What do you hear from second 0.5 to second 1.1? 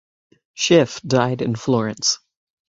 Schiff